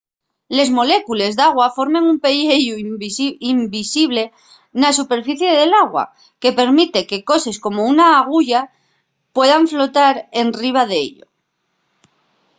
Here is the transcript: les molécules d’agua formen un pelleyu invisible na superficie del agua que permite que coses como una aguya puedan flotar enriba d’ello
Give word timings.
les 0.57 0.69
molécules 0.79 1.33
d’agua 1.39 1.65
formen 1.77 2.05
un 2.11 2.17
pelleyu 2.25 2.75
invisible 3.61 4.23
na 4.81 4.89
superficie 4.99 5.51
del 5.59 5.73
agua 5.83 6.03
que 6.41 6.57
permite 6.59 7.07
que 7.09 7.25
coses 7.31 7.57
como 7.65 7.79
una 7.93 8.05
aguya 8.21 8.61
puedan 9.35 9.63
flotar 9.71 10.15
enriba 10.43 10.83
d’ello 10.91 11.25